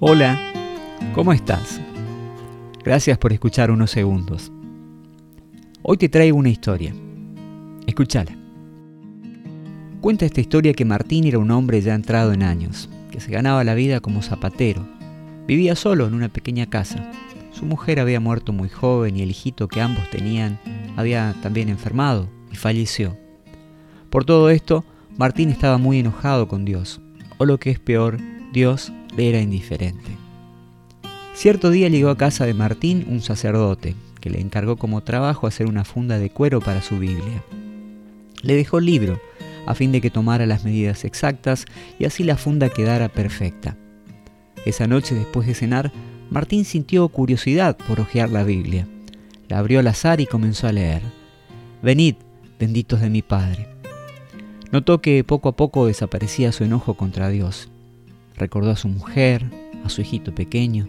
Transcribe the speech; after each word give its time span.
Hola, 0.00 0.38
¿cómo 1.14 1.32
estás? 1.32 1.80
Gracias 2.84 3.16
por 3.18 3.32
escuchar 3.32 3.70
unos 3.70 3.90
segundos. 3.90 4.50
Hoy 5.82 5.96
te 5.96 6.08
traigo 6.08 6.36
una 6.36 6.48
historia. 6.48 6.92
Escúchala. 7.86 8.36
Cuenta 10.00 10.26
esta 10.26 10.40
historia 10.40 10.72
que 10.74 10.84
Martín 10.84 11.24
era 11.24 11.38
un 11.38 11.50
hombre 11.52 11.80
ya 11.80 11.94
entrado 11.94 12.32
en 12.32 12.42
años, 12.42 12.90
que 13.12 13.20
se 13.20 13.30
ganaba 13.30 13.62
la 13.62 13.74
vida 13.74 14.00
como 14.00 14.22
zapatero. 14.22 14.84
Vivía 15.46 15.76
solo 15.76 16.06
en 16.06 16.14
una 16.14 16.28
pequeña 16.28 16.66
casa. 16.66 17.12
Su 17.52 17.64
mujer 17.64 18.00
había 18.00 18.18
muerto 18.18 18.52
muy 18.52 18.68
joven 18.68 19.16
y 19.16 19.22
el 19.22 19.30
hijito 19.30 19.68
que 19.68 19.80
ambos 19.80 20.10
tenían 20.10 20.58
había 20.96 21.34
también 21.42 21.68
enfermado 21.68 22.28
y 22.50 22.56
falleció. 22.56 23.16
Por 24.10 24.24
todo 24.24 24.50
esto, 24.50 24.84
Martín 25.18 25.50
estaba 25.50 25.76
muy 25.76 25.98
enojado 25.98 26.48
con 26.48 26.64
Dios, 26.64 27.00
o 27.38 27.44
lo 27.44 27.58
que 27.58 27.70
es 27.70 27.78
peor, 27.78 28.18
Dios 28.52 28.92
le 29.14 29.28
era 29.28 29.40
indiferente. 29.40 30.16
Cierto 31.34 31.70
día 31.70 31.88
llegó 31.88 32.08
a 32.08 32.16
casa 32.16 32.46
de 32.46 32.54
Martín 32.54 33.06
un 33.08 33.20
sacerdote, 33.20 33.94
que 34.20 34.30
le 34.30 34.40
encargó 34.40 34.76
como 34.76 35.02
trabajo 35.02 35.46
hacer 35.46 35.66
una 35.66 35.84
funda 35.84 36.18
de 36.18 36.30
cuero 36.30 36.60
para 36.60 36.80
su 36.80 36.98
Biblia. 36.98 37.42
Le 38.42 38.54
dejó 38.54 38.78
el 38.78 38.86
libro, 38.86 39.20
a 39.66 39.74
fin 39.74 39.92
de 39.92 40.00
que 40.00 40.10
tomara 40.10 40.46
las 40.46 40.64
medidas 40.64 41.04
exactas 41.04 41.66
y 41.98 42.04
así 42.06 42.24
la 42.24 42.36
funda 42.36 42.68
quedara 42.68 43.08
perfecta. 43.08 43.76
Esa 44.64 44.86
noche, 44.86 45.14
después 45.14 45.46
de 45.46 45.54
cenar, 45.54 45.92
Martín 46.30 46.64
sintió 46.64 47.08
curiosidad 47.08 47.76
por 47.76 48.00
hojear 48.00 48.30
la 48.30 48.44
Biblia. 48.44 48.88
La 49.48 49.58
abrió 49.58 49.80
al 49.80 49.88
azar 49.88 50.20
y 50.20 50.26
comenzó 50.26 50.68
a 50.68 50.72
leer. 50.72 51.02
Venid, 51.82 52.14
benditos 52.58 53.00
de 53.00 53.10
mi 53.10 53.22
Padre. 53.22 53.71
Notó 54.72 55.02
que 55.02 55.22
poco 55.22 55.50
a 55.50 55.52
poco 55.56 55.86
desaparecía 55.86 56.50
su 56.50 56.64
enojo 56.64 56.94
contra 56.94 57.28
Dios. 57.28 57.68
Recordó 58.36 58.70
a 58.70 58.76
su 58.76 58.88
mujer, 58.88 59.44
a 59.84 59.90
su 59.90 60.00
hijito 60.00 60.34
pequeño. 60.34 60.86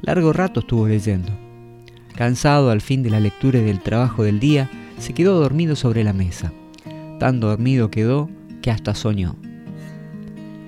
Largo 0.00 0.32
rato 0.32 0.60
estuvo 0.60 0.88
leyendo. 0.88 1.30
Cansado 2.16 2.70
al 2.70 2.80
fin 2.80 3.04
de 3.04 3.10
la 3.10 3.20
lectura 3.20 3.60
y 3.60 3.62
del 3.62 3.80
trabajo 3.80 4.24
del 4.24 4.40
día, 4.40 4.68
se 4.98 5.14
quedó 5.14 5.38
dormido 5.38 5.76
sobre 5.76 6.02
la 6.02 6.12
mesa. 6.12 6.52
Tan 7.20 7.38
dormido 7.38 7.88
quedó 7.88 8.28
que 8.60 8.72
hasta 8.72 8.96
soñó. 8.96 9.36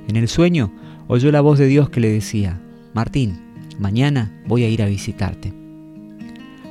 En 0.06 0.15
el 0.15 0.28
sueño 0.28 0.73
oyó 1.09 1.33
la 1.33 1.41
voz 1.41 1.59
de 1.59 1.67
Dios 1.67 1.91
que 1.91 2.01
le 2.01 2.12
decía, 2.12 2.61
Martín, 2.95 3.41
mañana 3.81 4.33
voy 4.47 4.62
a 4.62 4.69
ir 4.69 4.83
a 4.83 4.87
visitarte. 4.87 5.66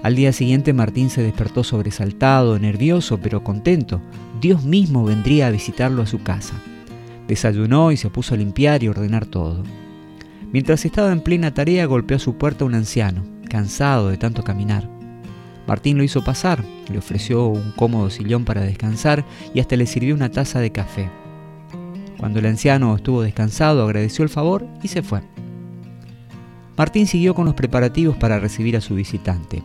Al 0.06 0.14
día 0.14 0.34
siguiente 0.34 0.72
Martín 0.72 1.10
se 1.10 1.24
despertó 1.24 1.64
sobresaltado, 1.64 2.60
nervioso, 2.60 3.18
pero 3.18 3.44
contento. 3.44 4.02
Dios 4.40 4.64
mismo 4.64 5.04
vendría 5.04 5.48
a 5.48 5.50
visitarlo 5.50 6.04
a 6.04 6.06
su 6.06 6.22
casa. 6.22 6.54
Desayunó 7.28 7.92
y 7.92 7.98
se 7.98 8.12
puso 8.12 8.36
a 8.36 8.38
limpiar 8.38 8.84
y 8.84 8.88
ordenar 8.88 9.26
todo. 9.26 9.64
Mientras 10.52 10.86
estaba 10.86 11.12
en 11.12 11.22
plena 11.22 11.56
tarea 11.56 11.88
golpeó 11.88 12.18
a 12.18 12.20
su 12.20 12.36
puerta 12.36 12.66
un 12.66 12.76
anciano, 12.76 13.26
cansado 13.50 14.10
de 14.10 14.18
tanto 14.18 14.44
caminar. 14.44 14.88
Martín 15.66 15.98
lo 15.98 16.04
hizo 16.04 16.24
pasar, 16.24 16.64
le 16.88 17.00
ofreció 17.00 17.48
un 17.48 17.72
cómodo 17.72 18.12
sillón 18.12 18.46
para 18.46 18.62
descansar 18.62 19.26
y 19.56 19.60
hasta 19.60 19.76
le 19.76 19.88
sirvió 19.88 20.14
una 20.14 20.30
taza 20.30 20.60
de 20.60 20.72
café. 20.72 21.10
Cuando 22.20 22.38
el 22.38 22.46
anciano 22.46 22.96
estuvo 22.96 23.24
descansado 23.24 23.84
agradeció 23.84 24.22
el 24.22 24.30
favor 24.30 24.68
y 24.84 24.88
se 24.88 25.02
fue. 25.02 25.24
Martín 26.78 27.08
siguió 27.08 27.34
con 27.34 27.46
los 27.46 27.56
preparativos 27.56 28.16
para 28.18 28.38
recibir 28.38 28.78
a 28.78 28.82
su 28.82 28.94
visitante. 28.94 29.64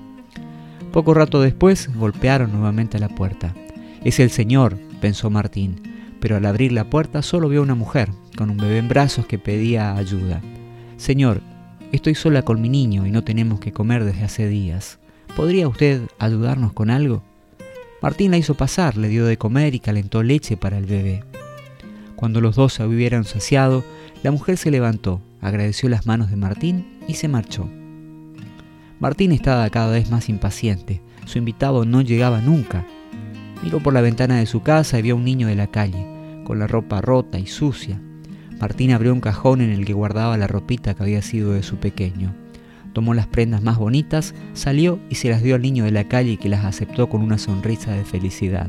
Poco 0.92 1.14
rato 1.14 1.40
después 1.40 1.88
golpearon 1.94 2.52
nuevamente 2.52 2.96
a 2.96 3.00
la 3.00 3.08
puerta. 3.08 3.54
Es 4.02 4.18
el 4.18 4.30
señor, 4.30 4.76
pensó 5.00 5.30
Martín, 5.30 5.80
pero 6.20 6.36
al 6.36 6.46
abrir 6.46 6.72
la 6.72 6.90
puerta 6.90 7.22
solo 7.22 7.48
vio 7.48 7.60
a 7.60 7.62
una 7.62 7.76
mujer, 7.76 8.10
con 8.36 8.50
un 8.50 8.56
bebé 8.56 8.78
en 8.78 8.88
brazos 8.88 9.26
que 9.26 9.38
pedía 9.38 9.96
ayuda. 9.96 10.40
Señor, 10.96 11.42
estoy 11.92 12.16
sola 12.16 12.42
con 12.42 12.60
mi 12.60 12.68
niño 12.68 13.06
y 13.06 13.10
no 13.12 13.22
tenemos 13.22 13.60
que 13.60 13.72
comer 13.72 14.04
desde 14.04 14.24
hace 14.24 14.48
días. 14.48 14.98
¿Podría 15.36 15.68
usted 15.68 16.02
ayudarnos 16.18 16.72
con 16.72 16.90
algo? 16.90 17.22
Martín 18.02 18.32
la 18.32 18.38
hizo 18.38 18.54
pasar, 18.54 18.96
le 18.96 19.08
dio 19.08 19.26
de 19.26 19.38
comer 19.38 19.74
y 19.74 19.80
calentó 19.80 20.22
leche 20.22 20.56
para 20.56 20.78
el 20.78 20.86
bebé. 20.86 21.22
Cuando 22.16 22.40
los 22.40 22.56
dos 22.56 22.74
se 22.74 22.84
hubieran 22.84 23.24
saciado, 23.24 23.84
la 24.22 24.32
mujer 24.32 24.56
se 24.56 24.70
levantó, 24.70 25.22
agradeció 25.40 25.88
las 25.88 26.06
manos 26.06 26.30
de 26.30 26.36
Martín 26.36 26.98
y 27.06 27.14
se 27.14 27.28
marchó. 27.28 27.68
Martín 29.00 29.32
estaba 29.32 29.68
cada 29.70 29.92
vez 29.92 30.10
más 30.10 30.28
impaciente. 30.28 31.00
Su 31.24 31.38
invitado 31.38 31.86
no 31.86 32.02
llegaba 32.02 32.42
nunca. 32.42 32.84
Miró 33.62 33.80
por 33.80 33.94
la 33.94 34.02
ventana 34.02 34.36
de 34.36 34.44
su 34.44 34.62
casa 34.62 34.98
y 34.98 35.02
vio 35.02 35.14
a 35.14 35.16
un 35.16 35.24
niño 35.24 35.46
de 35.46 35.54
la 35.54 35.68
calle, 35.68 36.06
con 36.44 36.58
la 36.58 36.66
ropa 36.66 37.00
rota 37.00 37.38
y 37.38 37.46
sucia. 37.46 37.98
Martín 38.60 38.92
abrió 38.92 39.14
un 39.14 39.22
cajón 39.22 39.62
en 39.62 39.70
el 39.70 39.86
que 39.86 39.94
guardaba 39.94 40.36
la 40.36 40.46
ropita 40.46 40.92
que 40.92 41.02
había 41.02 41.22
sido 41.22 41.52
de 41.52 41.62
su 41.62 41.78
pequeño. 41.78 42.34
Tomó 42.92 43.14
las 43.14 43.26
prendas 43.26 43.62
más 43.62 43.78
bonitas, 43.78 44.34
salió 44.52 44.98
y 45.08 45.14
se 45.14 45.30
las 45.30 45.42
dio 45.42 45.54
al 45.54 45.62
niño 45.62 45.84
de 45.84 45.92
la 45.92 46.04
calle 46.04 46.36
que 46.36 46.50
las 46.50 46.66
aceptó 46.66 47.08
con 47.08 47.22
una 47.22 47.38
sonrisa 47.38 47.92
de 47.92 48.04
felicidad. 48.04 48.68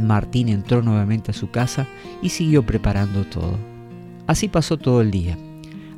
Martín 0.00 0.48
entró 0.48 0.82
nuevamente 0.82 1.30
a 1.30 1.34
su 1.34 1.52
casa 1.52 1.86
y 2.22 2.30
siguió 2.30 2.66
preparando 2.66 3.24
todo. 3.24 3.56
Así 4.26 4.48
pasó 4.48 4.78
todo 4.78 5.00
el 5.00 5.12
día. 5.12 5.38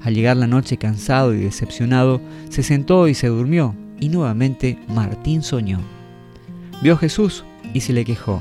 Al 0.03 0.15
llegar 0.15 0.37
la 0.37 0.47
noche 0.47 0.77
cansado 0.77 1.35
y 1.35 1.39
decepcionado, 1.39 2.21
se 2.51 2.63
sentó 2.63 3.09
y 3.09 3.15
se 3.15 3.29
durmió, 3.29 3.75
y 4.01 4.09
nuevamente 4.09 4.79
Martín 4.89 5.43
soñó. 5.43 5.81
Vio 6.83 6.95
a 6.95 6.99
Jesús 6.99 7.45
y 7.75 7.81
se 7.81 7.93
le 7.93 8.05
quejó. 8.05 8.41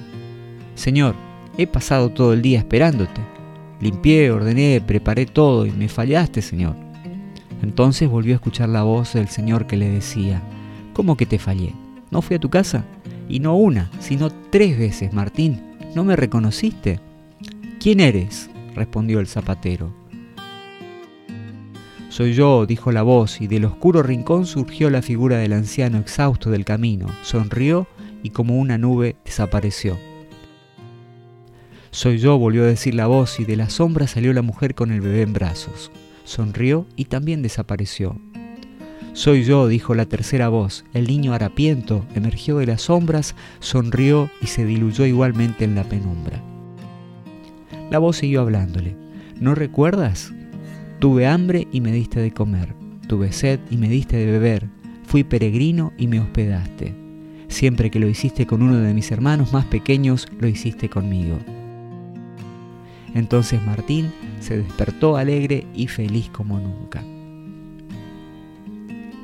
Señor, 0.75 1.15
he 1.57 1.65
pasado 1.65 2.09
todo 2.09 2.33
el 2.33 2.41
día 2.41 2.59
esperándote. 2.59 3.21
Limpié, 3.81 4.31
ordené, 4.31 4.81
preparé 4.85 5.25
todo 5.25 5.65
y 5.65 5.71
me 5.71 5.89
fallaste, 5.89 6.41
Señor. 6.41 6.75
Entonces 7.63 8.07
volvió 8.09 8.33
a 8.33 8.35
escuchar 8.35 8.69
la 8.69 8.83
voz 8.83 9.13
del 9.13 9.27
Señor 9.27 9.65
que 9.65 9.77
le 9.77 9.89
decía, 9.89 10.41
¿Cómo 10.93 11.17
que 11.17 11.25
te 11.25 11.39
fallé? 11.39 11.73
¿No 12.11 12.21
fui 12.21 12.35
a 12.35 12.39
tu 12.39 12.49
casa? 12.49 12.85
Y 13.29 13.39
no 13.39 13.55
una, 13.55 13.91
sino 13.99 14.29
tres 14.29 14.77
veces, 14.77 15.13
Martín. 15.13 15.61
¿No 15.95 16.03
me 16.03 16.15
reconociste? 16.15 16.99
¿Quién 17.79 17.99
eres? 17.99 18.49
respondió 18.75 19.19
el 19.19 19.27
zapatero. 19.27 19.91
Soy 22.09 22.33
yo, 22.33 22.65
dijo 22.65 22.91
la 22.91 23.03
voz, 23.03 23.41
y 23.41 23.47
del 23.47 23.65
oscuro 23.65 24.01
rincón 24.01 24.45
surgió 24.45 24.89
la 24.89 25.01
figura 25.01 25.37
del 25.37 25.53
anciano 25.53 25.97
exhausto 25.97 26.49
del 26.49 26.63
camino. 26.63 27.07
Sonrió 27.21 27.85
y 28.23 28.29
como 28.29 28.57
una 28.57 28.77
nube 28.77 29.17
desapareció. 29.25 29.97
Soy 31.91 32.17
yo, 32.17 32.37
volvió 32.37 32.63
a 32.63 32.67
decir 32.67 32.95
la 32.95 33.07
voz, 33.07 33.39
y 33.39 33.45
de 33.45 33.57
la 33.57 33.69
sombra 33.69 34.07
salió 34.07 34.31
la 34.31 34.41
mujer 34.41 34.73
con 34.73 34.91
el 34.91 35.01
bebé 35.01 35.21
en 35.21 35.33
brazos. 35.33 35.91
Sonrió 36.23 36.85
y 36.95 37.05
también 37.05 37.41
desapareció. 37.41 38.19
Soy 39.11 39.43
yo, 39.43 39.67
dijo 39.67 39.93
la 39.95 40.05
tercera 40.05 40.47
voz. 40.47 40.85
El 40.93 41.07
niño 41.07 41.33
harapiento 41.33 42.05
emergió 42.15 42.57
de 42.59 42.67
las 42.67 42.83
sombras, 42.83 43.35
sonrió 43.59 44.29
y 44.41 44.47
se 44.47 44.63
diluyó 44.63 45.05
igualmente 45.05 45.65
en 45.65 45.75
la 45.75 45.83
penumbra. 45.83 46.41
La 47.89 47.99
voz 47.99 48.17
siguió 48.17 48.41
hablándole. 48.41 48.95
¿No 49.39 49.55
recuerdas? 49.55 50.33
Tuve 50.99 51.27
hambre 51.27 51.67
y 51.71 51.81
me 51.81 51.91
diste 51.91 52.19
de 52.19 52.31
comer. 52.31 52.73
Tuve 53.07 53.31
sed 53.31 53.59
y 53.69 53.77
me 53.77 53.87
diste 53.87 54.17
de 54.17 54.25
beber. 54.25 54.67
Fui 55.03 55.23
peregrino 55.23 55.93
y 55.95 56.07
me 56.07 56.19
hospedaste. 56.19 56.95
Siempre 57.49 57.91
que 57.91 57.99
lo 57.99 58.07
hiciste 58.07 58.47
con 58.47 58.63
uno 58.63 58.77
de 58.77 58.93
mis 58.95 59.11
hermanos 59.11 59.53
más 59.53 59.65
pequeños, 59.65 60.27
lo 60.39 60.47
hiciste 60.47 60.89
conmigo. 60.89 61.37
Entonces 63.13 63.63
Martín 63.63 64.11
se 64.39 64.57
despertó 64.57 65.17
alegre 65.17 65.67
y 65.75 65.87
feliz 65.87 66.29
como 66.29 66.59
nunca. 66.59 67.03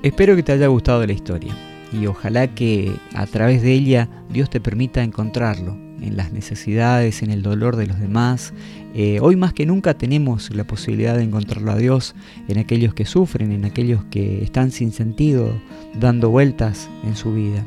Espero 0.03 0.35
que 0.35 0.43
te 0.43 0.51
haya 0.51 0.67
gustado 0.67 1.05
la 1.07 1.13
historia 1.13 1.55
y 1.91 2.05
ojalá 2.05 2.53
que 2.53 2.95
a 3.15 3.25
través 3.25 3.63
de 3.63 3.73
ella 3.73 4.09
Dios 4.29 4.49
te 4.49 4.59
permita 4.59 5.03
encontrarlo 5.03 5.75
en 6.03 6.17
las 6.17 6.31
necesidades, 6.31 7.23
en 7.23 7.31
el 7.31 7.41
dolor 7.41 7.75
de 7.75 7.87
los 7.87 7.99
demás. 7.99 8.53
Eh, 8.93 9.19
hoy 9.21 9.35
más 9.35 9.53
que 9.53 9.65
nunca 9.65 9.95
tenemos 9.95 10.53
la 10.53 10.65
posibilidad 10.65 11.17
de 11.17 11.23
encontrarlo 11.23 11.71
a 11.71 11.77
Dios 11.77 12.13
en 12.47 12.59
aquellos 12.59 12.93
que 12.93 13.05
sufren, 13.05 13.51
en 13.51 13.65
aquellos 13.65 14.03
que 14.05 14.43
están 14.43 14.71
sin 14.71 14.91
sentido, 14.91 15.51
dando 15.99 16.29
vueltas 16.29 16.89
en 17.03 17.15
su 17.15 17.33
vida. 17.33 17.65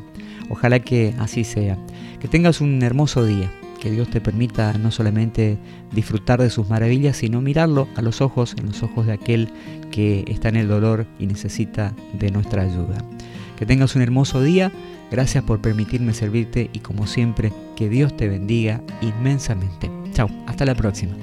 Ojalá 0.48 0.80
que 0.80 1.14
así 1.18 1.44
sea. 1.44 1.78
Que 2.20 2.28
tengas 2.28 2.60
un 2.60 2.82
hermoso 2.82 3.24
día. 3.24 3.50
Que 3.80 3.90
Dios 3.90 4.08
te 4.08 4.20
permita 4.20 4.72
no 4.78 4.90
solamente 4.90 5.58
disfrutar 5.92 6.40
de 6.40 6.50
sus 6.50 6.68
maravillas, 6.68 7.18
sino 7.18 7.40
mirarlo 7.40 7.88
a 7.94 8.02
los 8.02 8.20
ojos, 8.20 8.54
en 8.58 8.66
los 8.66 8.82
ojos 8.82 9.06
de 9.06 9.12
aquel 9.12 9.48
que 9.90 10.24
está 10.28 10.48
en 10.48 10.56
el 10.56 10.68
dolor 10.68 11.06
y 11.18 11.26
necesita 11.26 11.94
de 12.18 12.30
nuestra 12.30 12.62
ayuda. 12.62 13.04
Que 13.56 13.66
tengas 13.66 13.96
un 13.96 14.02
hermoso 14.02 14.42
día. 14.42 14.70
Gracias 15.10 15.44
por 15.44 15.60
permitirme 15.60 16.12
servirte 16.12 16.70
y 16.72 16.80
como 16.80 17.06
siempre, 17.06 17.52
que 17.76 17.88
Dios 17.88 18.16
te 18.16 18.28
bendiga 18.28 18.80
inmensamente. 19.00 19.90
Chao, 20.12 20.28
hasta 20.46 20.64
la 20.64 20.74
próxima. 20.74 21.16